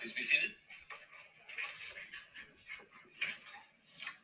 Please 0.00 0.12
be 0.12 0.22
seated. 0.22 0.50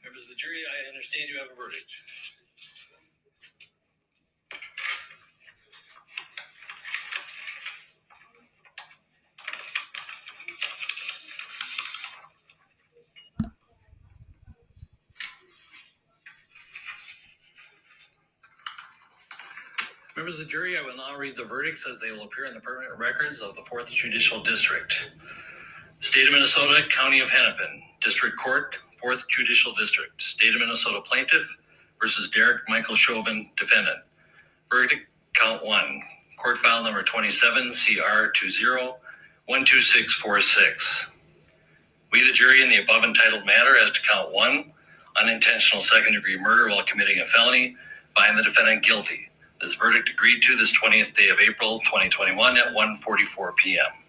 Members 0.04 0.24
of 0.24 0.28
the 0.28 0.34
jury, 0.34 0.62
I 0.68 0.88
understand 0.88 1.28
you 1.28 1.38
have 1.38 1.48
a 1.52 1.56
verdict. 1.56 1.92
Members 20.14 20.38
of 20.38 20.44
the 20.44 20.50
jury, 20.50 20.78
I 20.78 20.82
will 20.82 20.96
now 20.96 21.16
read 21.16 21.36
the 21.36 21.44
verdicts 21.44 21.86
as 21.88 21.98
they 21.98 22.12
will 22.12 22.24
appear 22.24 22.44
in 22.44 22.54
the 22.54 22.60
permanent 22.60 22.98
records 22.98 23.40
of 23.40 23.56
the 23.56 23.62
Fourth 23.62 23.90
Judicial 23.90 24.42
District. 24.42 25.10
State 26.12 26.26
of 26.26 26.34
Minnesota, 26.34 26.82
County 26.90 27.20
of 27.20 27.30
Hennepin, 27.30 27.82
District 28.02 28.36
Court, 28.36 28.76
Fourth 29.00 29.26
Judicial 29.30 29.72
District, 29.72 30.20
State 30.20 30.54
of 30.54 30.60
Minnesota 30.60 31.00
Plaintiff 31.00 31.48
versus 31.98 32.28
Derek 32.28 32.68
Michael 32.68 32.96
Chauvin, 32.96 33.48
Defendant. 33.58 33.96
Verdict, 34.70 35.06
count 35.34 35.64
one, 35.64 36.02
court 36.36 36.58
file 36.58 36.82
number 36.84 37.02
twenty-seven, 37.02 37.72
CR 37.72 38.26
two 38.34 38.50
zero 38.50 38.96
one 39.46 39.64
two 39.64 39.80
six 39.80 40.12
four 40.12 40.42
six. 40.42 41.10
We, 42.12 42.22
the 42.26 42.34
jury, 42.34 42.62
in 42.62 42.68
the 42.68 42.82
above 42.82 43.04
entitled 43.04 43.46
matter 43.46 43.78
as 43.78 43.90
to 43.92 44.02
count 44.02 44.32
one, 44.32 44.70
unintentional 45.16 45.80
second-degree 45.80 46.38
murder 46.38 46.68
while 46.68 46.84
committing 46.84 47.20
a 47.20 47.24
felony, 47.24 47.74
find 48.14 48.36
the 48.36 48.42
defendant 48.42 48.84
guilty. 48.84 49.30
This 49.62 49.76
verdict 49.76 50.10
agreed 50.10 50.42
to 50.42 50.58
this 50.58 50.72
twentieth 50.72 51.14
day 51.14 51.30
of 51.30 51.40
April, 51.40 51.80
twenty 51.88 52.10
twenty-one 52.10 52.58
at 52.58 52.74
1:44 52.74 53.56
PM. 53.56 54.01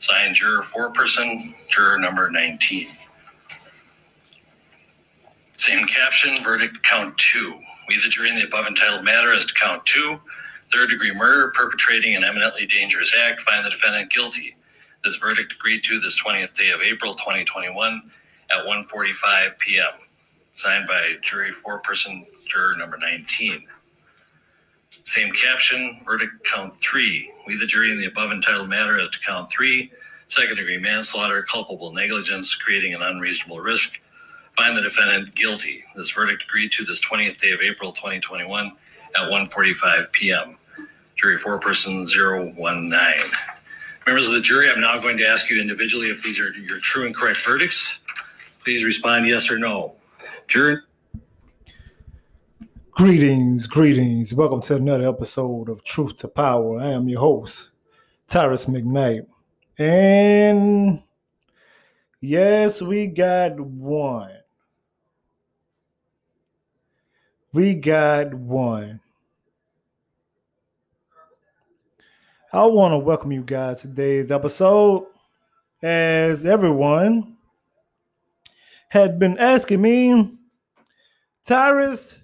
Signed 0.00 0.34
juror 0.34 0.62
foreperson, 0.62 1.54
juror 1.68 1.98
number 1.98 2.30
nineteen. 2.30 2.88
Same 5.58 5.86
caption, 5.86 6.42
verdict 6.42 6.82
count 6.82 7.18
two. 7.18 7.60
We, 7.88 8.00
the 8.02 8.08
jury, 8.08 8.30
in 8.30 8.36
the 8.36 8.44
above 8.44 8.66
entitled 8.66 9.04
matter 9.04 9.32
as 9.32 9.44
to 9.44 9.54
count 9.54 9.84
two, 9.86 10.20
third-degree 10.72 11.12
murder 11.14 11.52
perpetrating 11.54 12.16
an 12.16 12.24
eminently 12.24 12.66
dangerous 12.66 13.14
act, 13.14 13.42
find 13.42 13.64
the 13.66 13.70
defendant 13.70 14.10
guilty. 14.10 14.56
This 15.04 15.16
verdict 15.16 15.52
agreed 15.54 15.84
to 15.84 16.00
this 16.00 16.16
twentieth 16.16 16.56
day 16.56 16.70
of 16.70 16.80
April, 16.80 17.14
twenty 17.14 17.44
twenty-one 17.44 18.10
at 18.50 18.64
1:45 18.66 19.58
PM. 19.58 19.92
Signed 20.54 20.88
by 20.88 21.16
jury 21.22 21.52
foreperson, 21.52 22.26
juror 22.48 22.76
number 22.76 22.98
nineteen. 22.98 23.66
Same 25.04 25.32
caption, 25.32 26.00
verdict 26.04 26.32
count 26.44 26.76
three. 26.76 27.32
We, 27.46 27.56
the 27.58 27.66
jury, 27.66 27.90
in 27.90 27.98
the 27.98 28.06
above 28.06 28.32
entitled 28.32 28.68
matter 28.68 28.98
as 29.00 29.08
to 29.10 29.20
count 29.20 29.50
three, 29.50 29.90
second 30.28 30.56
degree 30.56 30.78
manslaughter, 30.78 31.42
culpable 31.42 31.92
negligence, 31.92 32.54
creating 32.54 32.94
an 32.94 33.02
unreasonable 33.02 33.60
risk, 33.60 34.00
find 34.56 34.76
the 34.76 34.82
defendant 34.82 35.34
guilty. 35.34 35.82
This 35.96 36.10
verdict 36.10 36.44
agreed 36.44 36.72
to 36.72 36.84
this 36.84 37.00
20th 37.00 37.40
day 37.40 37.50
of 37.52 37.60
April 37.60 37.92
2021 37.92 38.72
at 39.16 39.22
1:45 39.30 40.12
p.m. 40.12 40.56
Jury 41.16 41.36
foreperson 41.36 42.06
019. 42.06 43.30
Members 44.06 44.26
of 44.26 44.32
the 44.32 44.40
jury, 44.40 44.70
I'm 44.70 44.80
now 44.80 44.98
going 44.98 45.18
to 45.18 45.26
ask 45.26 45.50
you 45.50 45.60
individually 45.60 46.08
if 46.08 46.22
these 46.22 46.40
are 46.40 46.52
your 46.52 46.78
true 46.80 47.06
and 47.06 47.14
correct 47.14 47.44
verdicts. 47.44 47.98
Please 48.64 48.84
respond 48.84 49.26
yes 49.26 49.50
or 49.50 49.58
no. 49.58 49.94
Jury. 50.48 50.78
Greetings, 53.00 53.66
greetings. 53.66 54.34
Welcome 54.34 54.60
to 54.60 54.76
another 54.76 55.08
episode 55.08 55.70
of 55.70 55.82
Truth 55.82 56.18
to 56.18 56.28
Power. 56.28 56.78
I 56.78 56.88
am 56.88 57.08
your 57.08 57.20
host, 57.20 57.70
Tyrus 58.28 58.66
McKnight. 58.66 59.26
And 59.78 61.02
yes, 62.20 62.82
we 62.82 63.06
got 63.06 63.58
one. 63.58 64.36
We 67.54 67.74
got 67.74 68.34
one. 68.34 69.00
I 72.52 72.66
want 72.66 72.92
to 72.92 72.98
welcome 72.98 73.32
you 73.32 73.42
guys 73.42 73.80
to 73.80 73.88
today's 73.88 74.30
episode. 74.30 75.06
As 75.82 76.44
everyone 76.44 77.38
had 78.90 79.18
been 79.18 79.38
asking 79.38 79.80
me, 79.80 80.34
Tyrus, 81.46 82.19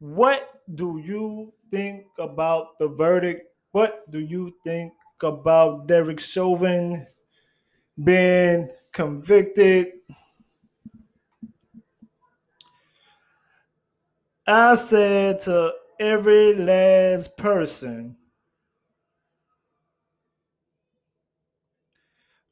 what 0.00 0.62
do 0.74 0.98
you 1.04 1.52
think 1.70 2.06
about 2.18 2.78
the 2.78 2.88
verdict? 2.88 3.42
What 3.72 4.10
do 4.10 4.18
you 4.18 4.54
think 4.64 4.94
about 5.22 5.86
Derek 5.86 6.18
Chauvin 6.18 7.06
being 8.02 8.70
convicted? 8.92 9.88
I 14.46 14.74
said 14.74 15.40
to 15.40 15.74
every 16.00 16.54
last 16.54 17.36
person, 17.36 18.16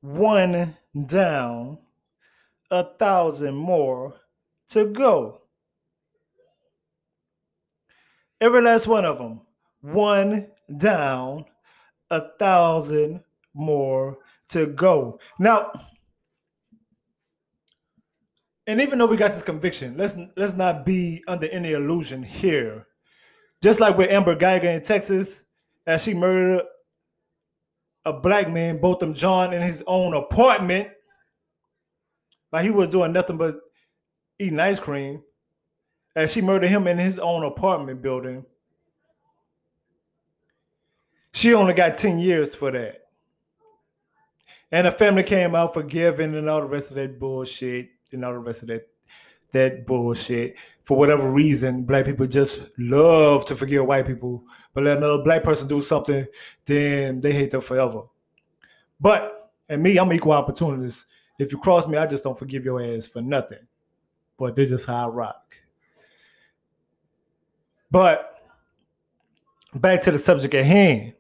one 0.03 0.77
down, 1.07 1.79
a 2.71 2.85
thousand 2.85 3.57
more 3.57 4.21
to 4.69 4.85
go. 4.85 5.41
Every 8.41 8.63
last 8.63 8.87
one 8.87 9.05
of 9.05 9.19
them. 9.19 9.41
One 9.81 10.49
down, 10.77 11.45
a 12.11 12.23
thousand 12.39 13.23
more 13.55 14.19
to 14.51 14.67
go. 14.67 15.19
Now, 15.39 15.71
and 18.67 18.81
even 18.81 18.99
though 18.99 19.07
we 19.07 19.17
got 19.17 19.33
this 19.33 19.43
conviction, 19.43 19.97
let's 19.97 20.17
let's 20.37 20.55
not 20.55 20.85
be 20.85 21.23
under 21.27 21.47
any 21.49 21.73
illusion 21.73 22.23
here. 22.23 22.87
Just 23.63 23.81
like 23.81 23.97
with 23.97 24.11
Amber 24.11 24.37
Guyger 24.37 24.75
in 24.75 24.83
Texas, 24.83 25.45
as 25.87 26.05
she 26.05 26.15
murdered 26.15 26.65
a 28.05 28.13
black 28.13 28.51
man, 28.51 28.81
Botham 28.81 29.15
Jean, 29.15 29.53
in 29.53 29.63
his 29.63 29.83
own 29.87 30.15
apartment, 30.15 30.89
while 32.51 32.63
he 32.63 32.71
was 32.71 32.91
doing 32.91 33.13
nothing 33.13 33.37
but 33.37 33.57
eating 34.39 34.61
ice 34.61 34.79
cream 34.79 35.23
as 36.15 36.33
she 36.33 36.43
murdered 36.43 36.69
him 36.69 36.87
in 36.87 36.99
his 36.99 37.19
own 37.19 37.45
apartment 37.45 38.03
building. 38.03 38.45
She 41.33 41.55
only 41.55 41.75
got 41.75 41.97
10 41.97 42.19
years 42.19 42.55
for 42.55 42.71
that. 42.73 43.07
And 44.71 44.87
the 44.87 44.91
family 44.91 45.23
came 45.23 45.55
out 45.55 45.75
forgiving 45.75 46.35
and 46.35 46.49
all 46.49 46.61
the 46.61 46.67
rest 46.67 46.91
of 46.91 46.97
that 46.97 47.19
bullshit 47.19 47.91
and 48.13 48.25
all 48.25 48.33
the 48.33 48.39
rest 48.39 48.63
of 48.63 48.69
that 48.69 48.89
that 49.53 49.87
bullshit. 49.87 50.57
For 50.85 50.97
whatever 50.97 51.31
reason, 51.33 51.85
black 51.85 52.05
people 52.05 52.27
just 52.27 52.61
love 52.79 53.45
to 53.47 53.57
forgive 53.57 53.87
white 53.87 54.07
people, 54.07 54.45
but 54.73 54.85
let 54.85 54.99
another 54.99 55.23
black 55.23 55.43
person 55.43 55.69
do 55.69 55.81
something, 55.81 56.27
then 56.65 57.21
they 57.21 57.33
hate 57.33 57.51
them 57.51 57.61
forever. 57.61 58.03
But 59.01 59.53
and 59.69 59.83
me, 59.83 59.99
I'm 59.99 60.13
equal 60.13 60.33
opportunist. 60.33 61.07
If 61.39 61.53
you 61.53 61.59
cross 61.59 61.87
me, 61.87 61.99
I 61.99 62.07
just 62.07 62.25
don't 62.25 62.39
forgive 62.39 62.65
your 62.65 62.83
ass 62.83 63.07
for 63.07 63.21
nothing. 63.21 63.67
But 64.39 64.57
this 64.57 64.73
is 64.73 64.85
how 64.85 65.09
I 65.09 65.13
rock. 65.13 65.59
But 67.91 68.43
back 69.75 70.03
to 70.03 70.11
the 70.11 70.19
subject 70.19 70.55
at 70.55 70.65
hand. 70.65 71.15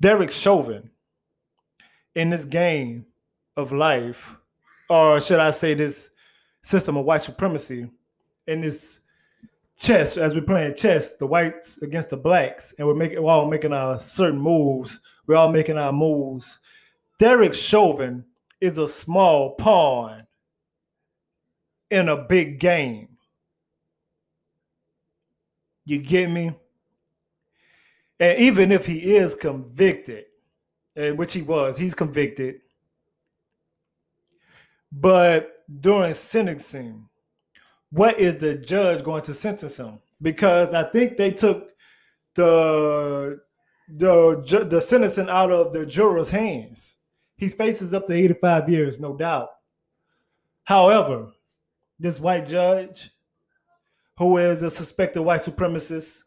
Derek 0.00 0.32
Chauvin 0.32 0.90
in 2.14 2.30
this 2.30 2.44
game 2.44 3.06
of 3.56 3.72
life, 3.72 4.36
or 4.90 5.20
should 5.20 5.40
I 5.40 5.50
say 5.50 5.74
this 5.74 6.10
system 6.62 6.96
of 6.96 7.04
white 7.04 7.22
supremacy, 7.22 7.88
in 8.46 8.60
this 8.60 9.00
chess, 9.78 10.16
as 10.16 10.34
we're 10.34 10.42
playing 10.42 10.74
chess, 10.76 11.12
the 11.14 11.26
whites 11.26 11.78
against 11.78 12.10
the 12.10 12.16
blacks, 12.16 12.74
and 12.78 12.86
we're 12.86 12.94
making 12.94 13.22
we're 13.22 13.30
all 13.30 13.48
making 13.48 13.72
our 13.72 13.98
certain 13.98 14.40
moves. 14.40 15.00
We're 15.26 15.36
all 15.36 15.50
making 15.50 15.78
our 15.78 15.92
moves. 15.92 16.58
Derek 17.18 17.54
Chauvin 17.54 18.24
is 18.60 18.76
a 18.76 18.88
small 18.88 19.54
pawn 19.54 20.26
in 21.90 22.08
a 22.08 22.16
big 22.16 22.60
game. 22.60 23.13
You 25.84 25.98
get 25.98 26.30
me? 26.30 26.54
And 28.20 28.38
even 28.38 28.72
if 28.72 28.86
he 28.86 29.16
is 29.16 29.34
convicted, 29.34 30.24
which 30.96 31.34
he 31.34 31.42
was, 31.42 31.76
he's 31.76 31.94
convicted. 31.94 32.60
But 34.92 35.60
during 35.80 36.14
sentencing, 36.14 37.08
what 37.90 38.18
is 38.18 38.36
the 38.36 38.56
judge 38.56 39.04
going 39.04 39.22
to 39.24 39.34
sentence 39.34 39.76
him? 39.78 39.98
Because 40.22 40.72
I 40.72 40.84
think 40.84 41.16
they 41.16 41.32
took 41.32 41.70
the 42.34 43.40
the 43.88 44.66
the 44.70 44.80
sentencing 44.80 45.28
out 45.28 45.50
of 45.50 45.72
the 45.72 45.84
juror's 45.84 46.30
hands. 46.30 46.98
He 47.36 47.48
faces 47.48 47.92
up 47.92 48.06
to 48.06 48.14
85 48.14 48.68
years, 48.68 49.00
no 49.00 49.16
doubt. 49.16 49.48
However, 50.62 51.32
this 51.98 52.20
white 52.20 52.46
judge 52.46 53.10
who 54.16 54.38
is 54.38 54.62
a 54.62 54.70
suspected 54.70 55.22
white 55.22 55.40
supremacist. 55.40 56.24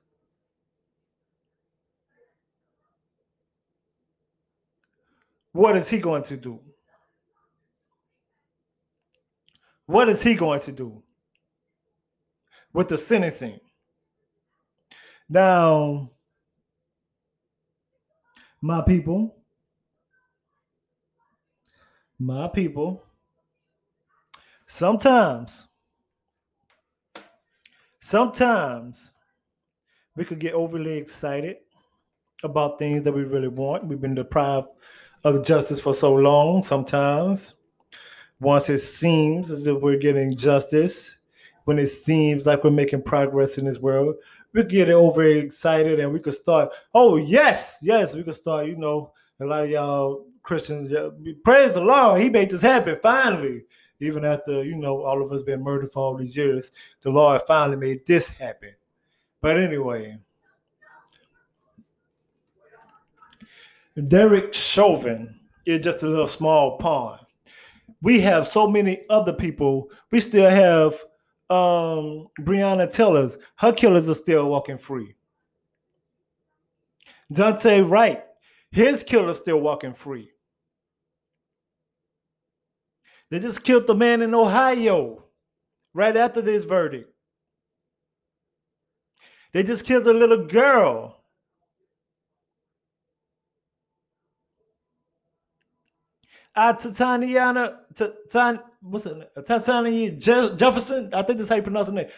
what 5.57 5.75
is 5.75 5.89
he 5.89 5.97
going 5.97 6.21
to 6.21 6.37
do? 6.37 6.59
What 9.87 10.07
is 10.07 10.21
he 10.21 10.35
going 10.35 10.59
to 10.61 10.71
do 10.71 11.01
with 12.71 12.89
the 12.89 12.97
sentencing? 12.97 13.59
Now, 15.27 16.11
my 18.61 18.81
people, 18.81 19.35
my 22.19 22.47
people, 22.49 23.03
sometimes, 24.67 25.67
sometimes 28.07 29.12
we 30.15 30.24
could 30.24 30.39
get 30.39 30.54
overly 30.54 30.98
excited 30.98 31.57
about 32.42 32.80
things 32.80 33.04
that 33.04 33.12
we 33.12 33.24
really 33.24 33.50
want. 33.50 33.86
We've 33.86 34.00
been 34.00 34.15
deprived 34.15 34.68
of 35.25 35.45
justice 35.45 35.81
for 35.81 35.94
so 35.94 36.13
long. 36.13 36.63
Sometimes, 36.63 37.56
once 38.39 38.69
it 38.69 38.80
seems 38.80 39.51
as 39.51 39.68
if 39.68 39.81
we're 39.81 39.98
getting 39.98 40.38
justice, 40.38 41.18
when 41.65 41.77
it 41.77 41.88
seems 41.88 42.45
like 42.45 42.63
we're 42.63 42.71
making 42.71 43.04
progress 43.04 43.57
in 43.57 43.65
this 43.65 43.80
world, 43.80 44.15
we 44.54 44.63
get 44.63 44.89
over 44.89 45.24
excited 45.24 46.00
and 46.00 46.13
we 46.13 46.21
could 46.21 46.33
start, 46.33 46.69
oh, 46.94 47.18
yes, 47.18 47.77
yes, 47.81 48.15
we 48.15 48.24
could 48.24 48.36
start, 48.36 48.68
you 48.68 48.77
know, 48.77 49.12
a 49.42 49.45
lot 49.45 49.65
of 49.65 49.69
y'all 49.69 50.25
Christians, 50.44 50.94
praise 51.44 51.74
the 51.74 51.81
Lord, 51.81 52.21
he 52.21 52.30
made 52.30 52.51
this 52.51 52.62
happen 52.62 52.98
finally. 53.04 53.65
Even 53.99 54.23
after, 54.23 54.63
you 54.63 54.75
know, 54.75 55.03
all 55.03 55.23
of 55.23 55.31
us 55.31 55.41
been 55.41 55.63
murdered 55.63 55.91
for 55.91 56.03
all 56.03 56.15
these 56.15 56.35
years, 56.35 56.71
the 57.01 57.09
Lord 57.09 57.41
finally 57.47 57.77
made 57.77 58.05
this 58.05 58.27
happen. 58.27 58.73
But 59.41 59.57
anyway, 59.57 60.17
Derek 64.07 64.53
Chauvin 64.53 65.39
is 65.65 65.83
just 65.83 66.03
a 66.03 66.07
little 66.07 66.27
small 66.27 66.77
pawn. 66.77 67.19
We 68.01 68.19
have 68.21 68.47
so 68.47 68.67
many 68.67 69.03
other 69.09 69.33
people. 69.33 69.89
We 70.11 70.19
still 70.19 70.49
have 70.49 70.94
um 71.49 72.27
Breonna 72.41 72.94
Taylor's. 72.94 73.38
Her 73.55 73.71
killers 73.71 74.07
are 74.09 74.13
still 74.13 74.49
walking 74.49 74.77
free. 74.77 75.15
Daunte 77.33 77.89
Wright, 77.89 78.23
his 78.71 79.03
killer's 79.03 79.38
still 79.38 79.59
walking 79.59 79.94
free. 79.94 80.31
They 83.29 83.39
just 83.39 83.63
killed 83.63 83.88
the 83.88 83.95
man 83.95 84.21
in 84.21 84.33
Ohio 84.33 85.24
right 85.94 86.15
after 86.15 86.41
this 86.41 86.65
verdict. 86.65 87.12
They 89.53 89.63
just 89.63 89.85
killed 89.85 90.07
a 90.07 90.13
little 90.13 90.45
girl 90.45 91.18
uh, 96.57 96.74
Tatiana, 96.74 97.79
Tatiana, 97.95 98.63
what's? 98.81 99.07
Tatiana 99.45 100.12
Jefferson. 100.12 101.13
I 101.13 101.21
think 101.21 101.38
that's 101.38 101.50
how 101.50 101.56
you 101.56 101.62
pronounce 101.62 101.88
her 101.88 101.94
name. 101.94 102.09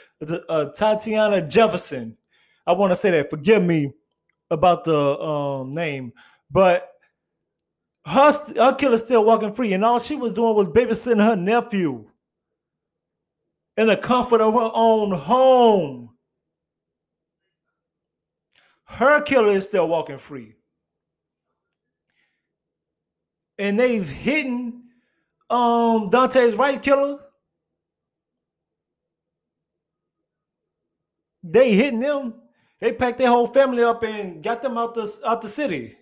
Uh, 0.47 0.69
Tatiana 0.69 1.45
Jefferson. 1.47 2.17
I 2.65 2.71
want 2.71 2.91
to 2.91 2.95
say 2.95 3.11
that. 3.11 3.29
Forgive 3.29 3.61
me 3.61 3.91
about 4.49 4.85
the 4.85 5.19
um, 5.19 5.73
name, 5.75 6.13
but 6.49 6.88
her 8.05 8.31
her 8.57 8.75
killer's 8.75 9.03
still 9.03 9.25
walking 9.25 9.53
free, 9.53 9.73
and 9.73 9.85
all 9.85 9.99
she 9.99 10.15
was 10.15 10.33
doing 10.33 10.55
was 10.55 10.67
babysitting 10.67 11.23
her 11.23 11.35
nephew 11.35 12.09
in 13.77 13.87
the 13.87 13.97
comfort 13.97 14.41
of 14.41 14.53
her 14.53 14.71
own 14.73 15.11
home. 15.11 16.11
Her 18.85 19.21
killer 19.21 19.53
is 19.53 19.65
still 19.65 19.87
walking 19.87 20.17
free. 20.17 20.55
and 23.59 23.79
they've 23.79 24.09
hidden 24.09 24.85
um 25.49 26.09
Daunte's 26.09 26.55
Wright 26.55 26.81
killer. 26.81 27.19
They 31.43 31.73
hitting 31.73 31.99
them. 31.99 32.35
They 32.79 32.93
packed 32.93 33.19
their 33.19 33.29
whole 33.29 33.47
family 33.47 33.83
up 33.83 34.03
and 34.03 34.43
got 34.43 34.61
them 34.61 34.77
out 34.77 34.95
the 34.95 35.21
out 35.25 35.41
the 35.41 35.49
city. 35.49 35.97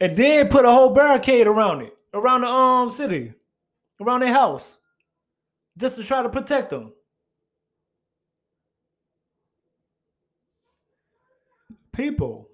And 0.00 0.16
then 0.16 0.48
put 0.48 0.64
a 0.64 0.70
whole 0.70 0.90
barricade 0.90 1.46
around 1.46 1.82
it, 1.82 1.96
around 2.12 2.42
the 2.42 2.48
um 2.48 2.90
city, 2.90 3.32
around 4.00 4.20
their 4.20 4.32
house, 4.32 4.76
just 5.78 5.96
to 5.96 6.04
try 6.04 6.22
to 6.22 6.28
protect 6.28 6.70
them. 6.70 6.92
People, 11.92 12.50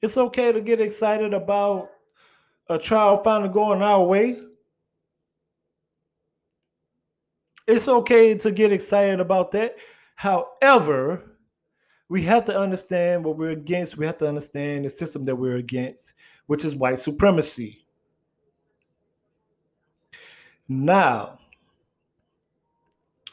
it's 0.00 0.16
okay 0.16 0.52
to 0.52 0.60
get 0.60 0.80
excited 0.80 1.34
about 1.34 1.90
a 2.68 2.78
trial 2.78 3.22
finally 3.24 3.52
going 3.52 3.82
our 3.82 4.04
way. 4.04 4.40
It's 7.66 7.88
okay 7.88 8.36
to 8.38 8.52
get 8.52 8.72
excited 8.72 9.18
about 9.18 9.50
that. 9.52 9.74
However, 10.14 11.35
we 12.08 12.22
have 12.22 12.44
to 12.46 12.56
understand 12.56 13.24
what 13.24 13.36
we're 13.36 13.50
against. 13.50 13.96
We 13.96 14.06
have 14.06 14.18
to 14.18 14.28
understand 14.28 14.84
the 14.84 14.90
system 14.90 15.24
that 15.24 15.36
we're 15.36 15.56
against, 15.56 16.14
which 16.46 16.64
is 16.64 16.76
white 16.76 16.98
supremacy. 16.98 17.84
Now, 20.68 21.38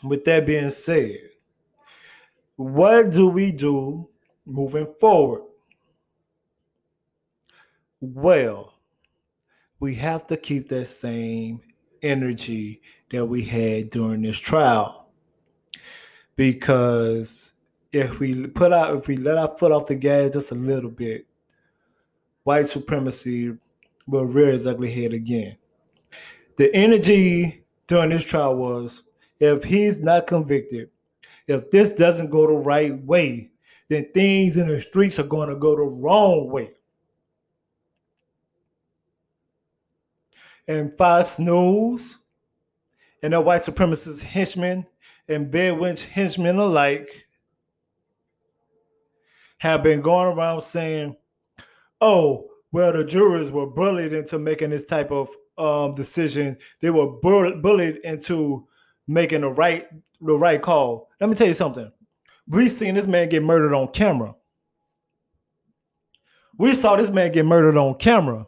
with 0.04 0.26
that 0.26 0.46
being 0.46 0.70
said, 0.70 1.18
what 2.56 3.12
do 3.12 3.30
we 3.30 3.52
do 3.52 4.10
moving 4.46 4.94
forward? 5.00 5.44
Well, 8.02 8.74
we 9.80 9.96
have 9.96 10.28
to 10.28 10.38
keep 10.38 10.70
that 10.70 10.86
same 10.86 11.62
energy 12.02 12.82
that 13.10 13.26
we 13.26 13.46
had 13.46 13.90
during 13.90 14.22
this 14.22 14.40
trial. 14.40 15.08
Because 16.36 17.53
if 17.94 18.20
we 18.20 18.48
put 18.48 18.74
out, 18.74 18.98
if 18.98 19.08
we 19.08 19.18
let 19.18 19.38
our 19.38 19.56
foot 19.58 19.72
off 19.72 19.86
the 19.86 19.96
gas 19.96 20.34
just 20.34 20.52
a 20.52 20.56
little 20.56 20.90
bit, 20.90 21.26
white 22.44 22.68
supremacy 22.68 23.56
will 24.08 24.26
rear 24.26 24.50
its 24.50 24.66
ugly 24.66 24.92
head 24.92 25.14
again. 25.14 25.56
The 26.58 26.74
energy 26.76 27.64
during 27.88 28.10
this 28.10 28.26
trial 28.26 28.56
was 28.56 29.04
if 29.40 29.64
he's 29.64 30.00
not 30.00 30.28
convicted, 30.28 30.90
if 31.48 31.72
this 31.72 31.90
doesn't 31.90 32.30
go 32.30 32.48
the 32.48 32.54
right 32.54 33.02
way, 33.04 33.52
then 33.88 34.08
things 34.14 34.58
in 34.58 34.68
the 34.68 34.82
streets 34.82 35.20
are 35.20 35.24
going 35.24 35.50
to 35.50 35.56
go 35.56 35.76
the 35.76 35.84
wrong 35.84 36.50
way. 36.50 36.72
and 40.68 40.96
Fox 40.98 41.40
News 41.40 42.18
and 43.22 43.34
the 43.34 43.42
white 43.42 43.62
supremacist 43.62 44.22
henchmen 44.22 44.86
and 45.28 45.52
bedwench 45.52 46.06
henchmen 46.06 46.58
alike 46.58 47.08
have 49.64 49.82
been 49.82 50.02
going 50.02 50.28
around 50.28 50.62
saying, 50.62 51.16
oh, 52.02 52.50
well, 52.72 52.92
the 52.94 53.06
jurors 53.06 53.52
were 53.52 53.68
bullied 53.68 54.14
into 54.14 54.38
making 54.38 54.72
this 54.72 54.84
type 54.84 55.12
of 55.12 55.30
um, 55.58 55.94
decision. 55.94 56.58
They 56.82 56.90
were 56.90 57.08
bull- 57.08 57.62
bullied 57.62 57.98
into 58.04 58.68
making 59.08 59.42
the 59.42 59.50
right 59.50 59.88
the 60.22 60.38
right 60.38 60.62
call. 60.62 61.10
Let 61.20 61.30
me 61.30 61.36
tell 61.36 61.48
you 61.48 61.54
something. 61.54 61.92
We 62.48 62.70
seen 62.70 62.96
this 62.96 63.08
man 63.08 63.30
get 63.30 63.44
murdered 63.44 63.74
on 63.74 63.90
camera. 63.90 64.36
We 66.58 66.74
saw 66.74 66.96
this 66.96 67.10
man 67.10 67.32
get 67.32 67.46
murdered 67.46 67.78
on 67.78 67.96
camera. 67.96 68.46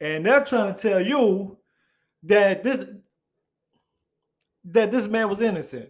and 0.00 0.26
they're 0.26 0.44
trying 0.44 0.74
to 0.74 0.80
tell 0.80 1.00
you 1.00 1.58
that 2.24 2.62
this 2.62 2.86
that 4.64 4.90
this 4.90 5.06
man 5.06 5.28
was 5.28 5.40
innocent. 5.40 5.88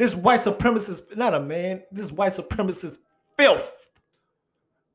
This 0.00 0.14
white 0.14 0.40
supremacist, 0.40 1.14
not 1.14 1.34
a 1.34 1.40
man, 1.40 1.82
this 1.92 2.10
white 2.10 2.32
supremacist 2.32 2.96
filth 3.36 3.90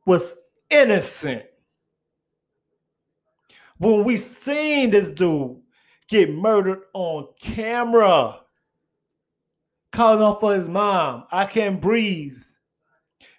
was 0.03 0.33
innocent. 0.67 1.43
When 3.77 4.03
we 4.03 4.17
seen 4.17 4.89
this 4.89 5.11
dude 5.11 5.61
get 6.07 6.33
murdered 6.33 6.85
on 6.93 7.27
camera, 7.39 8.39
calling 9.91 10.23
off 10.23 10.39
for 10.39 10.55
his 10.55 10.67
mom, 10.67 11.25
I 11.31 11.45
can't 11.45 11.79
breathe. 11.79 12.41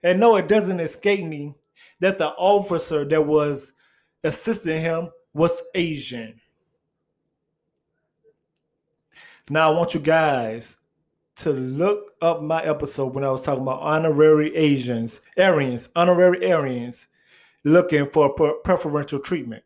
And 0.05 0.21
no, 0.21 0.37
it 0.37 0.47
doesn't 0.47 0.79
escape 0.79 1.25
me 1.25 1.57
that 1.99 2.19
the 2.19 2.29
officer 2.29 3.05
that 3.05 3.27
was 3.27 3.73
assisting 4.23 4.81
him 4.81 5.11
was 5.35 5.65
Asian. 5.75 6.41
Now 9.51 9.73
I 9.73 9.77
want 9.77 9.95
you 9.95 10.01
guys 10.01 10.77
to 11.37 11.53
look 11.53 12.13
up 12.23 12.43
my 12.43 12.63
episode 12.63 13.15
when 13.15 13.25
I 13.25 13.31
was 13.31 13.45
talking 13.45 13.63
about 13.63 13.81
honorary 13.81 14.55
Asians, 14.57 15.21
Aryans, 15.39 15.91
honorary 15.95 16.51
Aryans 16.51 17.09
looking 17.65 18.09
for 18.11 18.31
preferential 18.65 19.19
treatment. 19.19 19.63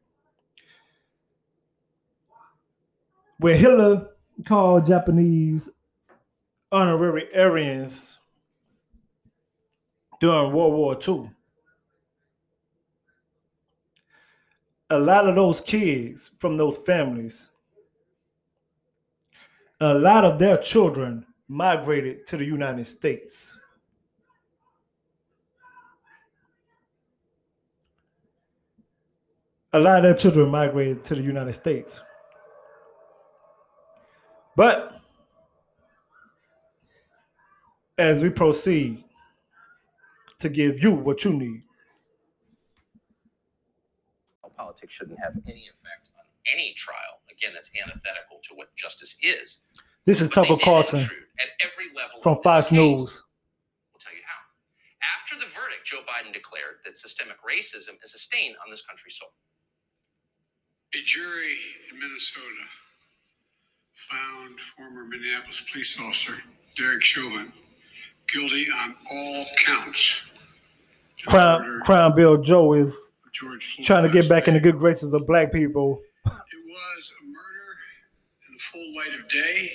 When 3.38 3.56
Hitler 3.56 4.08
called 4.44 4.86
Japanese 4.86 5.68
honorary 6.72 7.28
Aryans 7.34 8.18
during 10.20 10.52
World 10.52 10.72
War 10.74 10.98
II. 11.06 11.30
A 14.90 14.98
lot 14.98 15.26
of 15.26 15.36
those 15.36 15.60
kids 15.60 16.32
from 16.38 16.56
those 16.56 16.76
families, 16.76 17.50
a 19.80 19.94
lot 19.94 20.24
of 20.24 20.38
their 20.38 20.56
children 20.56 21.24
migrated 21.50 22.24
to 22.24 22.36
the 22.36 22.44
United 22.44 22.86
States. 22.86 23.56
A 29.72 29.80
lot 29.80 29.98
of 29.98 30.02
their 30.04 30.14
children 30.14 30.48
migrated 30.48 31.02
to 31.04 31.16
the 31.16 31.22
United 31.22 31.52
States. 31.52 32.02
But 34.54 35.00
as 37.98 38.22
we 38.22 38.30
proceed 38.30 39.02
to 40.38 40.48
give 40.48 40.80
you 40.80 40.92
what 40.92 41.24
you 41.24 41.32
need, 41.32 41.64
Politics 44.56 44.92
shouldn't 44.92 45.18
have 45.18 45.32
any 45.46 45.68
effect 45.72 46.10
on 46.18 46.24
any 46.52 46.74
trial. 46.74 47.22
Again, 47.30 47.52
that's 47.54 47.70
antithetical 47.82 48.40
to 48.42 48.54
what 48.54 48.68
justice 48.76 49.16
is. 49.22 49.60
This 50.10 50.20
is 50.20 50.28
But 50.30 50.46
Tucker 50.46 50.56
Carlson 50.64 51.00
At 51.00 51.48
every 51.62 51.86
level. 51.96 52.20
from 52.20 52.42
Fox 52.42 52.66
case. 52.66 52.72
News. 52.72 53.22
We'll 53.92 54.00
tell 54.00 54.12
you 54.12 54.26
how. 54.26 54.42
After 55.16 55.36
the 55.36 55.46
verdict, 55.46 55.86
Joe 55.86 56.02
Biden 56.02 56.32
declared 56.32 56.82
that 56.84 56.96
systemic 56.96 57.36
racism 57.46 57.94
is 58.02 58.14
a 58.14 58.18
stain 58.18 58.54
on 58.64 58.70
this 58.70 58.82
country's 58.82 59.16
soul. 59.16 59.30
A 60.94 61.02
jury 61.04 61.54
in 61.92 61.98
Minnesota 62.00 62.66
found 63.94 64.58
former 64.58 65.04
Minneapolis 65.04 65.62
police 65.70 65.96
officer 66.00 66.34
Derek 66.76 67.04
Chauvin 67.04 67.52
guilty 68.32 68.66
on 68.82 68.96
all 69.12 69.46
counts. 69.64 70.22
of 71.28 71.32
the 71.32 71.80
Crime, 71.84 72.14
Bill 72.16 72.38
Joe 72.42 72.72
is 72.72 73.12
George 73.32 73.74
Floyd 73.76 73.86
trying 73.86 74.02
to 74.04 74.08
get 74.08 74.22
last 74.22 74.28
back 74.30 74.48
in 74.48 74.54
the 74.54 74.60
good 74.60 74.78
graces 74.78 75.14
of 75.14 75.24
black 75.28 75.52
people. 75.52 76.00
It 76.26 76.32
was 76.32 77.12
a 77.22 77.24
murder 77.24 77.76
in 78.48 78.54
the 78.54 78.58
full 78.58 78.92
light 78.96 79.14
of 79.20 79.28
day, 79.28 79.70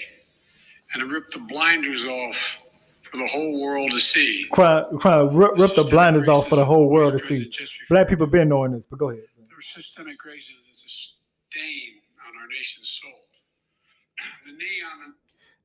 and 0.95 1.03
it 1.03 1.13
ripped 1.13 1.33
the 1.33 1.39
blinders 1.39 2.05
off 2.05 2.63
for 3.01 3.17
the 3.17 3.27
whole 3.27 3.61
world 3.61 3.91
to 3.91 3.99
see. 3.99 4.47
Crime, 4.51 4.97
crime 4.97 5.35
rip, 5.35 5.57
rip 5.57 5.75
the 5.75 5.83
blinders 5.83 6.29
off 6.29 6.47
for 6.47 6.55
the 6.55 6.63
whole 6.63 6.89
world 6.89 7.11
to 7.11 7.19
see. 7.19 7.51
Black 7.89 8.07
people 8.07 8.25
been 8.25 8.47
knowing 8.47 8.71
this, 8.71 8.87
but 8.87 8.97
go 8.97 9.09
ahead. 9.09 9.25
There 9.37 9.57
was 9.57 9.65
systemic 9.65 10.17
racism 10.23 10.55
is 10.71 10.83
a 10.85 10.89
stain 10.89 12.01
on 12.25 12.41
our 12.41 12.47
nation's 12.47 12.89
soul. 12.89 13.11
The 14.45 14.51
knee 14.53 14.81
on 14.93 14.99
the 15.09 15.13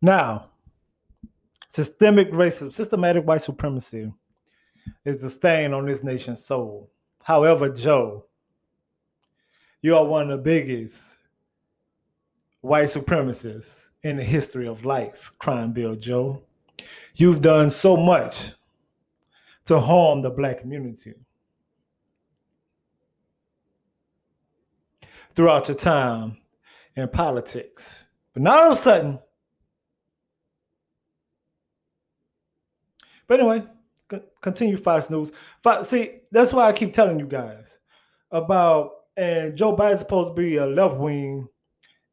Now, 0.02 0.46
systemic 1.68 2.32
racism, 2.32 2.72
systematic 2.72 3.24
white 3.24 3.42
supremacy 3.42 4.12
is 5.04 5.22
a 5.22 5.30
stain 5.30 5.72
on 5.72 5.86
this 5.86 6.02
nation's 6.02 6.44
soul. 6.44 6.90
However, 7.22 7.68
Joe, 7.68 8.24
you 9.80 9.96
are 9.96 10.04
one 10.04 10.30
of 10.30 10.38
the 10.38 10.42
biggest 10.42 11.16
white 12.62 12.88
supremacists 12.88 13.89
in 14.02 14.16
the 14.16 14.24
history 14.24 14.66
of 14.66 14.84
life, 14.84 15.32
Crime 15.38 15.72
Bill 15.72 15.96
Joe. 15.96 16.42
You've 17.14 17.40
done 17.40 17.70
so 17.70 17.96
much 17.96 18.52
to 19.66 19.78
harm 19.80 20.22
the 20.22 20.30
black 20.30 20.58
community. 20.58 21.14
Throughout 25.34 25.68
your 25.68 25.76
time 25.76 26.38
in 26.96 27.08
politics. 27.08 28.04
But 28.32 28.42
now 28.42 28.58
all 28.58 28.66
of 28.66 28.72
a 28.72 28.76
sudden, 28.76 29.18
But 33.30 33.38
anyway, 33.38 33.62
continue 34.40 34.76
Fox 34.76 35.08
News. 35.08 35.30
See, 35.84 36.22
that's 36.32 36.52
why 36.52 36.66
I 36.66 36.72
keep 36.72 36.92
telling 36.92 37.20
you 37.20 37.28
guys 37.28 37.78
about 38.28 38.90
and 39.16 39.56
Joe 39.56 39.76
Biden's 39.76 40.00
supposed 40.00 40.30
to 40.30 40.34
be 40.34 40.56
a 40.56 40.66
left 40.66 40.96
wing, 40.96 41.46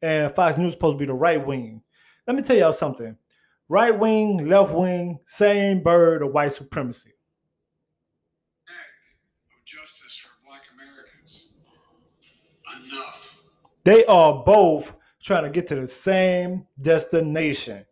and 0.01 0.33
Fox 0.33 0.57
News 0.57 0.73
supposed 0.73 0.95
to 0.95 0.99
be 0.99 1.05
the 1.05 1.13
right 1.13 1.45
wing. 1.45 1.81
Let 2.25 2.35
me 2.35 2.43
tell 2.43 2.57
y'all 2.57 2.73
something: 2.73 3.17
right 3.69 3.97
wing, 3.97 4.47
left 4.47 4.73
wing, 4.73 5.19
same 5.25 5.83
bird 5.83 6.21
of 6.21 6.31
white 6.31 6.51
supremacy. 6.51 7.13
of 8.67 9.65
justice 9.65 10.17
for 10.17 10.29
black 10.45 10.63
Americans. 10.73 11.47
Enough. 12.87 13.43
They 13.83 14.05
are 14.05 14.43
both 14.43 14.93
trying 15.21 15.43
to 15.43 15.49
get 15.49 15.67
to 15.67 15.75
the 15.75 15.87
same 15.87 16.67
destination. 16.79 17.85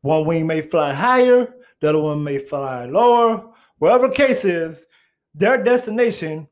One 0.00 0.26
wing 0.26 0.46
may 0.46 0.62
fly 0.62 0.92
higher, 0.92 1.54
the 1.80 1.88
other 1.88 2.00
one 2.00 2.22
may 2.22 2.38
fly 2.38 2.86
lower. 2.86 3.50
Whatever 3.78 4.08
the 4.08 4.14
case 4.14 4.44
is, 4.44 4.86
their 5.34 5.62
destination 5.62 6.48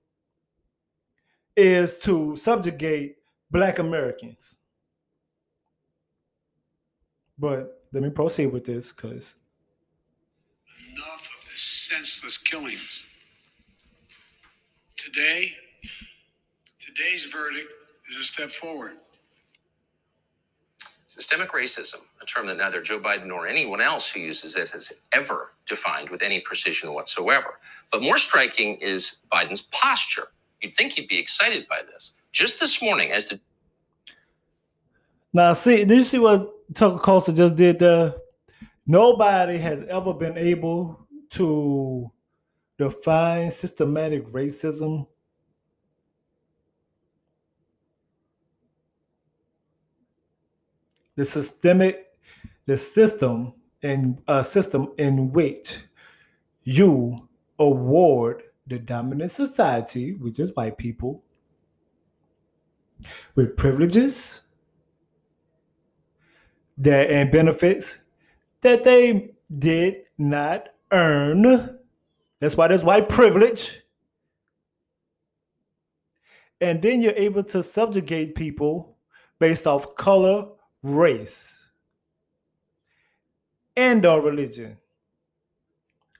is 1.56 2.00
to 2.00 2.34
subjugate 2.36 3.20
black 3.52 3.78
Americans. 3.78 4.56
But 7.38 7.84
let 7.92 8.02
me 8.02 8.10
proceed 8.10 8.46
with 8.46 8.64
this 8.64 8.92
because 8.92 9.36
Enough 10.92 11.30
of 11.38 11.44
the 11.50 11.56
senseless 11.56 12.38
killings. 12.38 13.06
Today, 14.96 15.52
today's 16.78 17.24
verdict 17.24 17.72
is 18.08 18.16
a 18.16 18.22
step 18.22 18.50
forward. 18.50 18.94
Systemic 21.06 21.52
racism, 21.52 22.00
a 22.22 22.26
term 22.26 22.46
that 22.46 22.56
neither 22.56 22.80
Joe 22.80 22.98
Biden 22.98 23.26
nor 23.26 23.46
anyone 23.46 23.82
else 23.82 24.10
who 24.10 24.20
uses 24.20 24.56
it 24.56 24.70
has 24.70 24.92
ever 25.12 25.52
defined 25.66 26.08
with 26.08 26.22
any 26.22 26.40
precision 26.40 26.94
whatsoever. 26.94 27.58
But 27.90 28.02
more 28.02 28.16
striking 28.16 28.76
is 28.76 29.18
Biden's 29.32 29.62
posture. 29.62 30.28
You'd 30.62 30.74
think 30.74 30.94
he'd 30.94 31.08
be 31.08 31.18
excited 31.18 31.66
by 31.68 31.80
this. 31.82 32.12
Just 32.32 32.60
this 32.60 32.80
morning, 32.82 33.10
as 33.12 33.26
the 33.26 33.38
Now, 35.34 35.52
see, 35.52 35.84
did 35.84 35.98
you 35.98 36.04
see 36.04 36.18
what 36.18 36.50
Tucker 36.74 37.32
just 37.32 37.56
did 37.56 37.78
there? 37.78 38.14
Nobody 38.86 39.58
has 39.58 39.84
ever 39.84 40.14
been 40.14 40.38
able 40.38 41.06
to 41.30 42.10
define 42.78 43.50
systematic 43.50 44.26
racism. 44.28 45.06
The 51.14 51.26
systemic, 51.26 52.06
the 52.64 52.78
system 52.78 53.52
in 53.82 54.22
a 54.26 54.32
uh, 54.32 54.42
system 54.42 54.92
in 54.96 55.32
which 55.32 55.82
you 56.64 57.28
award 57.58 58.42
the 58.66 58.78
dominant 58.78 59.30
society, 59.30 60.14
which 60.14 60.40
is 60.40 60.54
white 60.54 60.78
people, 60.78 61.22
with 63.34 63.56
privileges 63.56 64.42
that 66.78 67.10
and 67.10 67.30
benefits 67.30 67.98
that 68.62 68.84
they 68.84 69.34
did 69.58 69.96
not 70.18 70.68
earn. 70.90 71.78
That's 72.38 72.56
why 72.56 72.68
there's 72.68 72.84
white 72.84 73.08
privilege. 73.08 73.80
And 76.60 76.80
then 76.80 77.00
you're 77.02 77.12
able 77.16 77.42
to 77.44 77.62
subjugate 77.62 78.34
people 78.34 78.96
based 79.38 79.66
off 79.66 79.96
color, 79.96 80.46
race, 80.82 81.66
and 83.76 84.04
or 84.06 84.22
religion. 84.22 84.76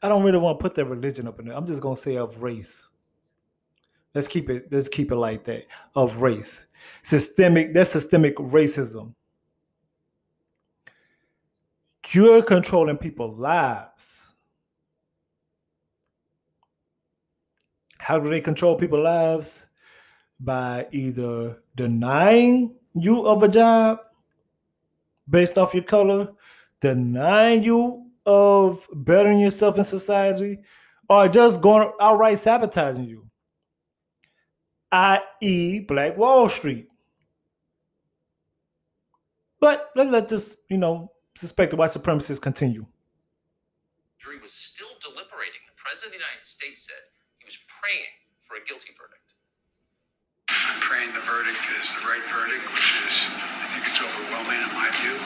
I 0.03 0.09
don't 0.09 0.25
really 0.25 0.39
want 0.39 0.59
to 0.59 0.63
put 0.63 0.75
that 0.75 0.87
religion 0.87 1.29
up 1.29 1.39
in 1.39 1.47
there. 1.47 1.57
I'm 1.57 1.67
just 1.67 1.81
gonna 1.81 1.97
say 1.97 2.17
of 2.17 2.43
race. 2.43 2.89
Let's 4.15 4.27
keep 4.27 4.51
it, 4.51 4.67
let's 4.73 4.89
keep 4.89 5.13
it 5.13 5.17
like 5.17 5.45
that. 5.45 5.67
Of 5.95 6.21
race. 6.21 6.67
Systemic, 7.03 7.75
that's 7.75 7.91
systemic 7.91 8.37
racism. 8.37 9.15
You're 12.11 12.43
controlling 12.43 12.99
people's 12.99 13.39
lives. 13.39 14.35
How 17.99 18.19
do 18.19 18.29
they 18.29 18.41
control 18.41 18.77
people's 18.77 19.05
lives? 19.05 19.69
By 20.39 20.89
either 20.91 21.57
denying 21.77 22.75
you 22.95 23.27
of 23.27 23.43
a 23.43 23.49
job 23.49 24.01
based 25.31 25.57
off 25.57 25.73
your 25.73 25.85
color, 25.85 26.33
denying 26.81 27.63
you 27.63 28.11
of 28.27 28.87
bettering 28.93 29.39
yourself 29.39 29.79
in 29.79 29.85
society, 29.85 30.59
or 31.09 31.29
just 31.29 31.61
going 31.61 31.91
outright 32.01 32.39
sabotaging 32.39 33.05
you, 33.05 33.27
i.e., 34.93 35.81
Black 35.81 36.17
Wall 36.17 36.49
Street. 36.49 36.89
But 39.61 39.91
let's 39.97 40.11
let 40.11 40.29
this, 40.29 40.59
you 40.69 40.77
know, 40.79 41.11
suspected 41.35 41.79
white 41.79 41.91
supremacists 41.91 42.41
continue. 42.41 42.87
jury 44.19 44.39
was 44.39 44.53
still 44.53 44.93
deliberating, 45.01 45.63
the 45.67 45.75
president 45.81 46.13
of 46.13 46.19
the 46.19 46.23
United 46.23 46.45
States 46.45 46.85
said 46.87 47.03
he 47.39 47.45
was 47.45 47.59
praying 47.67 48.13
for 48.39 48.55
a 48.55 48.63
guilty 48.69 48.93
verdict. 48.95 49.35
I'm 50.51 50.81
praying 50.81 51.15
the 51.15 51.25
verdict 51.25 51.63
is 51.81 51.89
the 51.97 52.05
right 52.07 52.23
verdict, 52.29 52.63
which 52.71 52.91
is, 53.09 53.27
I 53.33 53.67
think 53.73 53.89
it's 53.89 53.99
overwhelming 53.99 54.61
in 54.61 54.73
my 54.77 54.91
view. 55.01 55.17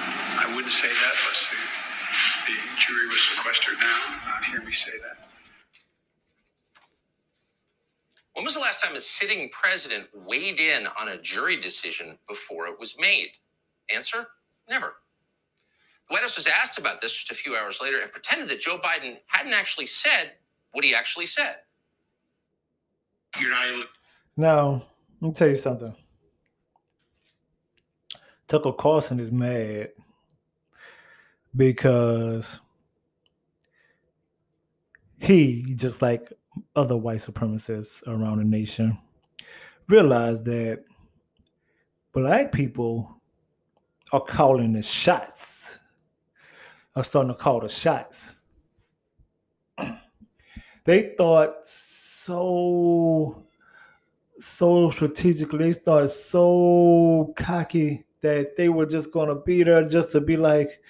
I 0.40 0.52
wouldn't 0.54 0.72
say 0.72 0.88
that 0.88 1.14
unless 1.26 1.50
the 1.50 1.58
The 2.46 2.54
jury 2.78 3.08
was 3.08 3.20
sequestered 3.20 3.74
now. 3.80 4.20
Not 4.24 4.44
hear 4.44 4.62
me 4.62 4.70
say 4.70 4.92
that. 5.02 5.25
When 8.36 8.44
was 8.44 8.52
the 8.52 8.60
last 8.60 8.84
time 8.84 8.94
a 8.94 9.00
sitting 9.00 9.48
president 9.48 10.08
weighed 10.12 10.60
in 10.60 10.86
on 11.00 11.08
a 11.08 11.18
jury 11.22 11.58
decision 11.58 12.18
before 12.28 12.66
it 12.66 12.78
was 12.78 12.94
made? 12.98 13.30
Answer 13.90 14.26
never. 14.68 14.96
The 16.06 16.12
White 16.12 16.20
House 16.20 16.36
was 16.36 16.46
asked 16.46 16.76
about 16.76 17.00
this 17.00 17.14
just 17.14 17.30
a 17.30 17.34
few 17.34 17.56
hours 17.56 17.80
later 17.80 17.98
and 17.98 18.12
pretended 18.12 18.50
that 18.50 18.60
Joe 18.60 18.76
Biden 18.76 19.16
hadn't 19.28 19.54
actually 19.54 19.86
said 19.86 20.32
what 20.72 20.84
he 20.84 20.94
actually 20.94 21.24
said. 21.24 21.56
You're 23.40 23.52
not 23.52 23.66
able 23.68 23.84
Now, 24.36 24.86
let 25.22 25.28
me 25.28 25.32
tell 25.32 25.48
you 25.48 25.56
something. 25.56 25.96
Tucker 28.48 28.72
Carlson 28.72 29.18
is 29.18 29.32
mad 29.32 29.92
because 31.56 32.60
he, 35.20 35.74
just 35.74 36.02
like 36.02 36.30
other 36.74 36.96
white 36.96 37.20
supremacists 37.20 38.06
around 38.06 38.38
the 38.38 38.44
nation, 38.44 38.98
realized 39.88 40.44
that 40.46 40.84
black 42.12 42.52
people 42.52 43.20
are 44.12 44.20
calling 44.20 44.72
the 44.72 44.82
shots, 44.82 45.78
are 46.94 47.04
starting 47.04 47.32
to 47.32 47.38
call 47.38 47.60
the 47.60 47.68
shots. 47.68 48.36
They 50.84 51.14
thought 51.18 51.66
so 51.66 53.44
so 54.38 54.90
strategically, 54.90 55.58
they 55.58 55.72
started 55.72 56.08
so 56.10 57.32
cocky 57.36 58.04
that 58.20 58.56
they 58.56 58.68
were 58.68 58.86
just 58.86 59.12
gonna 59.12 59.34
be 59.34 59.62
there 59.62 59.88
just 59.88 60.12
to 60.12 60.20
be 60.20 60.36
like, 60.36 60.80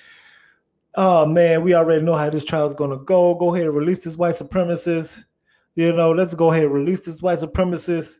oh 0.94 1.26
man, 1.26 1.62
we 1.62 1.74
already 1.74 2.04
know 2.04 2.14
how 2.14 2.30
this 2.30 2.44
trial 2.44 2.66
is 2.66 2.74
gonna 2.74 2.98
go. 2.98 3.34
Go 3.34 3.54
ahead 3.54 3.66
and 3.66 3.76
release 3.76 4.04
this 4.04 4.16
white 4.16 4.34
supremacist. 4.34 5.24
You 5.76 5.92
know, 5.92 6.10
let's 6.10 6.34
go 6.34 6.50
ahead 6.50 6.64
and 6.64 6.74
release 6.74 7.04
this 7.04 7.20
white 7.22 7.38
supremacist. 7.38 8.18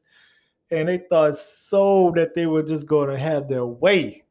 And 0.70 0.88
they 0.88 0.98
thought 1.10 1.38
so 1.38 2.12
that 2.14 2.34
they 2.34 2.46
were 2.46 2.62
just 2.62 2.86
gonna 2.86 3.18
have 3.18 3.48
their 3.48 3.64
way. 3.64 4.25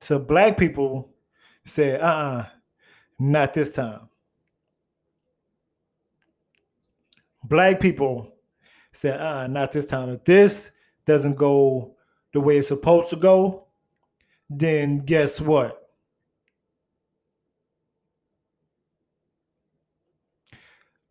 So 0.00 0.18
black 0.18 0.58
people 0.58 1.10
said, 1.64 2.02
uh-uh, 2.02 2.46
not 3.18 3.54
this 3.54 3.72
time. 3.72 4.08
Black 7.42 7.80
people 7.80 8.34
said, 8.92 9.18
uh-uh 9.18 9.46
not 9.46 9.72
this 9.72 9.86
time. 9.86 10.10
If 10.10 10.24
this 10.24 10.70
doesn't 11.06 11.36
go 11.36 11.96
the 12.32 12.40
way 12.40 12.58
it's 12.58 12.68
supposed 12.68 13.08
to 13.10 13.16
go, 13.16 13.68
then 14.50 14.98
guess 14.98 15.40
what? 15.40 15.83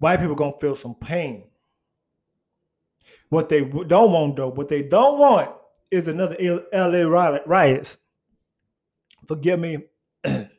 White 0.03 0.19
people 0.19 0.35
gonna 0.35 0.59
feel 0.59 0.75
some 0.75 0.95
pain. 0.95 1.45
What 3.29 3.47
they 3.47 3.63
don't 3.63 4.11
want, 4.11 4.35
though, 4.35 4.49
what 4.49 4.67
they 4.67 4.83
don't 4.83 5.17
want 5.17 5.51
is 5.89 6.09
another 6.09 6.35
LA 6.73 7.03
riot- 7.07 7.43
riots. 7.45 7.97
Forgive 9.25 9.61
me, 9.61 9.77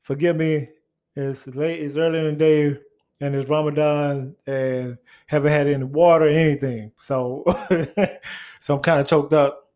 forgive 0.00 0.34
me. 0.34 0.70
It's 1.14 1.46
late, 1.46 1.78
it's 1.78 1.96
early 1.96 2.18
in 2.18 2.24
the 2.24 2.32
day, 2.32 2.80
and 3.20 3.36
it's 3.36 3.48
Ramadan, 3.48 4.34
and 4.44 4.98
haven't 5.28 5.52
had 5.52 5.68
any 5.68 5.84
water 5.84 6.24
or 6.24 6.28
anything. 6.28 6.90
So, 6.98 7.44
so 8.60 8.74
I'm 8.74 8.82
kind 8.82 9.00
of 9.00 9.06
choked 9.06 9.34
up. 9.34 9.70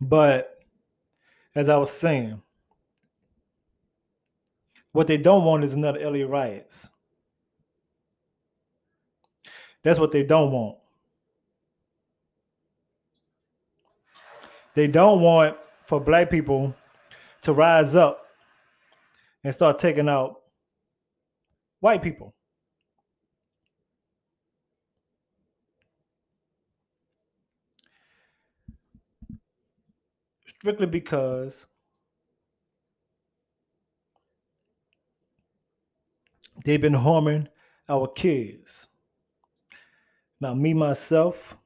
But 0.00 0.58
as 1.54 1.68
I 1.68 1.76
was 1.76 1.92
saying, 1.92 2.42
what 4.92 5.06
they 5.06 5.16
don't 5.16 5.44
want 5.44 5.64
is 5.64 5.74
another 5.74 6.00
LA 6.00 6.26
riots. 6.26 6.88
That's 9.82 9.98
what 9.98 10.12
they 10.12 10.24
don't 10.24 10.52
want. 10.52 10.78
They 14.74 14.86
don't 14.86 15.22
want 15.22 15.56
for 15.86 16.00
black 16.00 16.30
people 16.30 16.74
to 17.42 17.52
rise 17.52 17.94
up 17.94 18.26
and 19.44 19.54
start 19.54 19.78
taking 19.78 20.08
out 20.08 20.40
white 21.80 22.02
people. 22.02 22.34
Strictly 30.46 30.86
because 30.86 31.66
they've 36.68 36.82
been 36.82 36.92
harming 36.92 37.48
our 37.88 38.06
kids. 38.06 38.88
Now, 40.38 40.52
me 40.52 40.74
myself, 40.74 41.56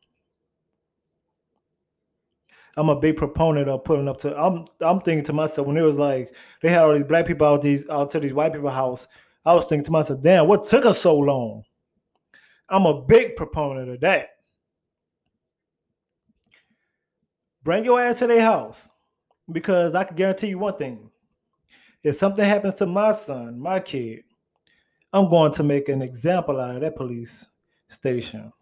I'm 2.76 2.88
a 2.88 2.98
big 2.98 3.16
proponent 3.16 3.68
of 3.68 3.82
pulling 3.82 4.08
up 4.08 4.18
to. 4.20 4.34
I'm 4.38 4.66
I'm 4.80 5.00
thinking 5.00 5.24
to 5.24 5.32
myself 5.32 5.66
when 5.66 5.76
it 5.76 5.82
was 5.82 5.98
like 5.98 6.34
they 6.62 6.70
had 6.70 6.82
all 6.82 6.94
these 6.94 7.04
black 7.04 7.26
people 7.26 7.46
out 7.46 7.62
these 7.62 7.86
out 7.88 8.10
to 8.10 8.20
these 8.20 8.32
white 8.32 8.52
people 8.52 8.70
house. 8.70 9.08
I 9.44 9.52
was 9.54 9.66
thinking 9.66 9.84
to 9.86 9.90
myself, 9.90 10.22
damn, 10.22 10.46
what 10.46 10.66
took 10.66 10.86
us 10.86 11.00
so 11.00 11.18
long? 11.18 11.64
I'm 12.68 12.86
a 12.86 13.02
big 13.02 13.34
proponent 13.34 13.90
of 13.90 14.00
that. 14.00 14.28
Bring 17.64 17.84
your 17.84 18.00
ass 18.00 18.20
to 18.20 18.28
their 18.28 18.40
house 18.40 18.88
because 19.50 19.96
I 19.96 20.04
can 20.04 20.16
guarantee 20.16 20.48
you 20.48 20.60
one 20.60 20.76
thing: 20.76 21.10
if 22.04 22.16
something 22.16 22.44
happens 22.44 22.76
to 22.76 22.86
my 22.86 23.10
son, 23.10 23.58
my 23.58 23.80
kid, 23.80 24.22
I'm 25.12 25.28
going 25.28 25.52
to 25.54 25.62
make 25.62 25.88
an 25.88 26.00
example 26.00 26.58
out 26.58 26.76
of 26.76 26.80
that 26.80 26.96
police 26.96 27.46
station 27.88 28.52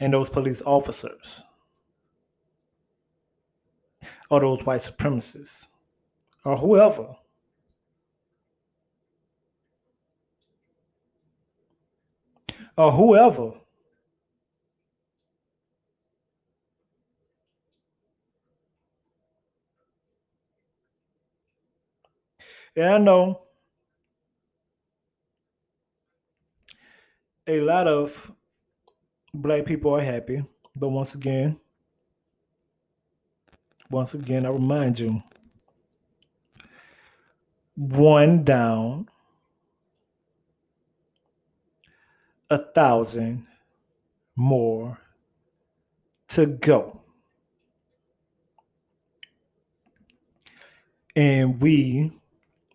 and 0.00 0.12
those 0.12 0.28
police 0.28 0.62
officers 0.62 1.42
or 4.30 4.40
those 4.40 4.64
white 4.66 4.80
supremacists 4.80 5.66
or 6.44 6.56
whoever. 6.56 7.16
Or 12.76 12.92
whoever. 12.92 13.54
And 22.76 22.88
I 22.88 22.98
know 22.98 23.47
a 27.48 27.60
lot 27.60 27.86
of 27.86 28.30
black 29.32 29.64
people 29.64 29.94
are 29.94 30.02
happy, 30.02 30.44
but 30.76 30.90
once 30.90 31.14
again, 31.14 31.58
once 33.90 34.12
again, 34.12 34.44
I 34.44 34.50
remind 34.50 35.00
you 35.00 35.22
one 37.74 38.44
down, 38.44 39.08
a 42.50 42.58
thousand 42.58 43.46
more 44.36 44.98
to 46.28 46.44
go. 46.44 47.00
And 51.16 51.58
we, 51.62 52.12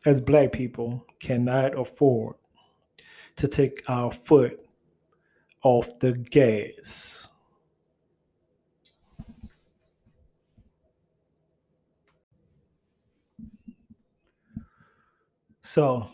as 0.03 0.19
black 0.19 0.51
people, 0.51 1.05
cannot 1.19 1.79
afford 1.79 2.35
to 3.35 3.47
take 3.47 3.83
our 3.87 4.11
foot 4.11 4.62
off 5.63 5.99
the 5.99 6.13
gas. 6.13 7.27
So, 15.61 16.07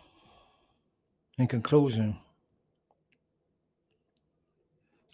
in 1.37 1.47
conclusion, 1.47 2.17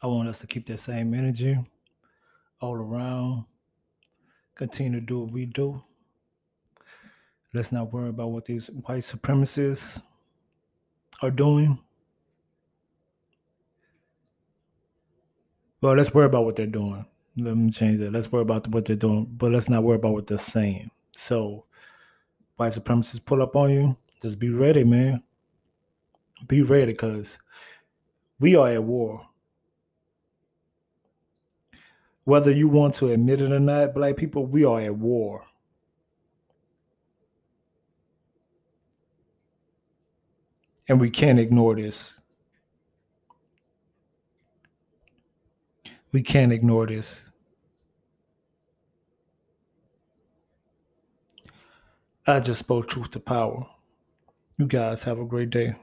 I 0.04 0.08
want 0.08 0.30
us 0.30 0.39
to 0.41 0.48
keep 0.48 0.67
that 0.67 0.80
same 0.80 1.15
energy 1.15 1.58
all 2.62 2.76
around. 2.76 3.45
Continue 4.54 5.00
to 5.00 5.06
do 5.06 5.21
what 5.21 5.32
we 5.32 5.48
do. 5.48 5.84
Let's 7.54 7.71
not 7.71 7.91
worry 7.91 8.10
about 8.10 8.28
what 8.28 8.45
these 8.45 8.67
white 8.67 9.00
supremacists 9.00 10.02
are 11.21 11.32
doing. 11.32 11.80
well, 15.86 15.95
let's 15.95 16.12
worry 16.15 16.26
about 16.26 16.45
what 16.45 16.56
they're 16.56 16.65
doing. 16.65 17.06
Let 17.38 17.56
me 17.56 17.69
change 17.69 18.00
that. 18.00 18.12
Let's 18.12 18.32
worry 18.32 18.41
about 18.41 18.67
what 18.69 18.86
they're 18.86 18.95
doing, 18.95 19.26
but 19.38 19.52
let's 19.52 19.69
not 19.69 19.84
worry 19.84 19.98
about 19.98 20.13
what 20.13 20.26
they're 20.26 20.39
saying. 20.39 20.89
So, 21.12 21.65
white 22.56 22.74
supremacists 22.74 23.24
pull 23.24 23.43
up 23.43 23.56
on 23.56 23.69
you, 23.69 23.98
just 24.19 24.39
be 24.39 24.50
ready, 24.50 24.84
man. 24.84 25.21
Be 26.48 26.63
ready, 26.63 26.93
because 26.93 27.38
we 28.39 28.56
are 28.56 28.67
at 28.69 28.84
war. 28.84 29.28
Whether 32.24 32.50
you 32.50 32.67
want 32.67 32.95
to 32.95 33.12
admit 33.12 33.41
it 33.41 33.52
or 33.52 33.60
not, 33.60 33.93
black 33.93 34.17
people, 34.17 34.48
we 34.48 34.65
are 34.65 34.82
at 34.82 34.95
war. 34.95 35.45
And 40.89 41.00
we 41.00 41.12
can't 41.12 41.39
ignore 41.39 41.76
this. 41.76 42.17
We 46.15 46.23
can't 46.23 46.54
ignore 46.54 46.88
this. 46.88 47.30
I 52.25 52.39
just 52.39 52.60
spoke 52.60 52.88
truth 52.88 53.12
to 53.12 53.19
power. 53.19 53.67
You 54.58 54.65
guys 54.65 55.04
have 55.04 55.19
a 55.19 55.25
great 55.25 55.49
day. 55.49 55.75